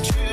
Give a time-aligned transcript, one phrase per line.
[0.00, 0.23] true.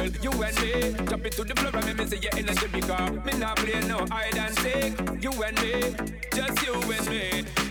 [0.00, 1.06] world, you and me.
[1.08, 3.98] Jump into the floor and me, me see your energy because me not play no
[4.10, 5.22] hide and seek.
[5.22, 5.94] You and me,
[6.34, 7.69] just you and me.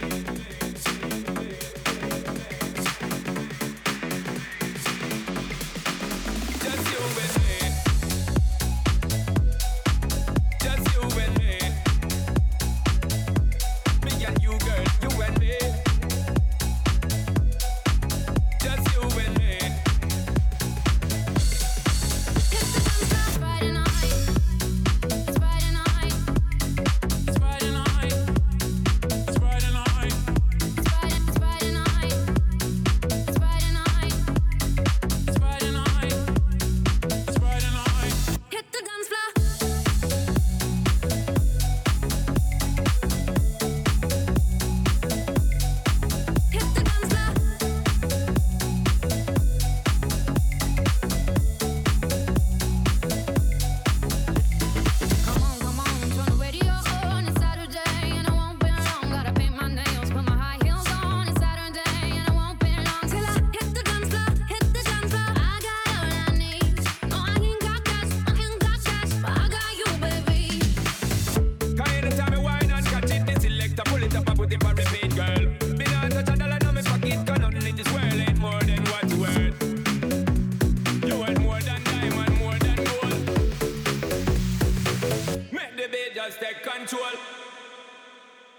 [86.39, 87.01] take control.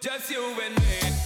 [0.01, 1.20] Just you and me.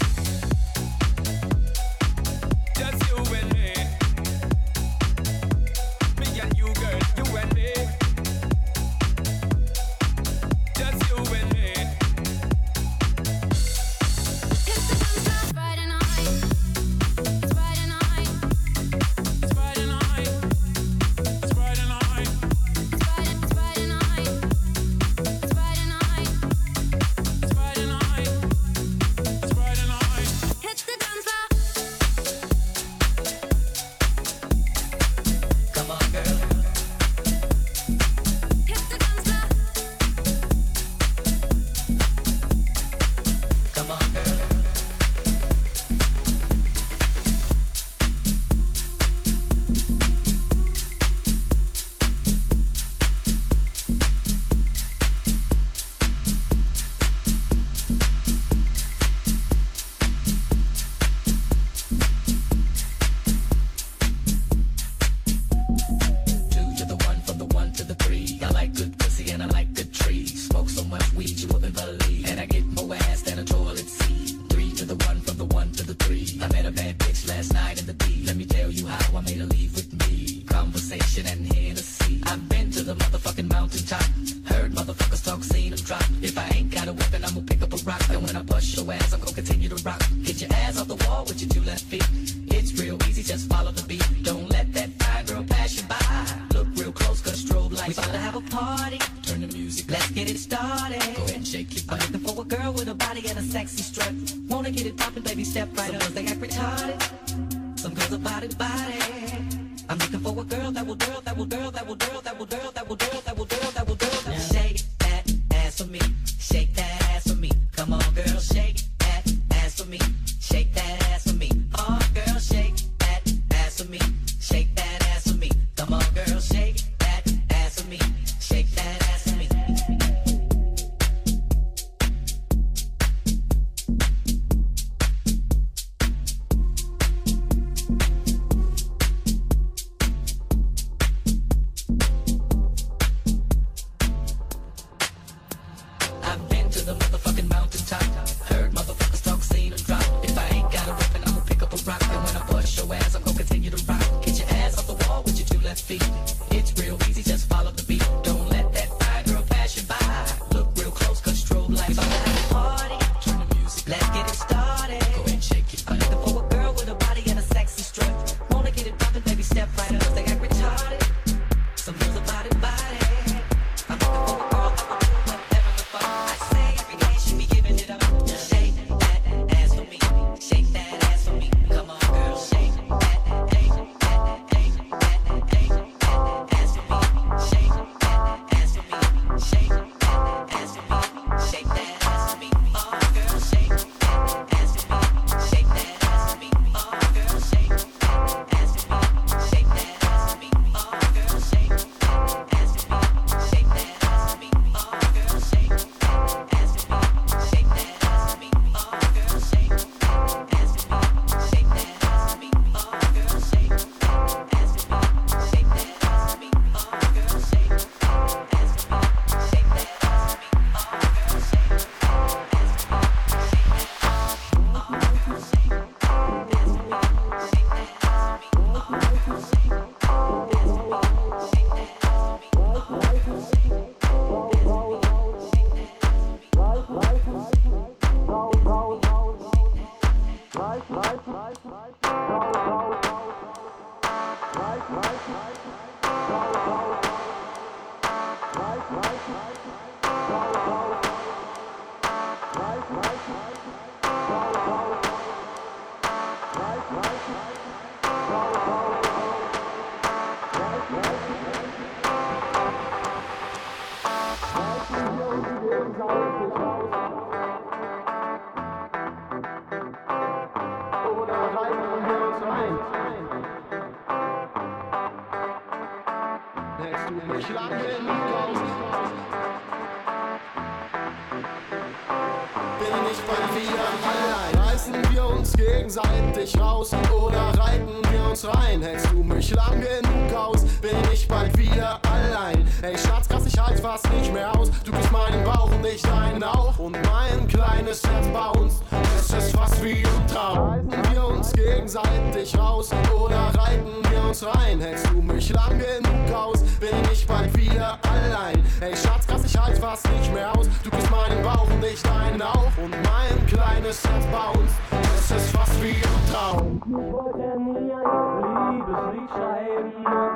[293.25, 294.71] Herz krass, ich halt fast nicht mehr aus.
[294.85, 296.79] Du bist meinen Bauch und ich deinen auch.
[296.79, 298.27] Und mein kleines Herz
[298.59, 298.83] uns.
[299.17, 300.71] Es ist fast wie ein Traum.
[300.71, 304.81] Reiten wir uns gegenseitig raus oder reiten wir uns rein?
[304.81, 306.63] Hältst du mich lang genug aus?
[306.81, 308.63] Bin ich bald wieder allein?
[308.81, 310.69] Ey, Schatz, krass, ich halt fast nicht mehr aus.
[310.83, 312.73] Du bist meinen Bauch und ich deinen auch.
[312.77, 314.73] Und mein kleines Herz uns.
[315.19, 316.83] Es ist fast wie ein Traum.
[316.85, 320.34] Ich wollte nie ein Liebeslied schreiben,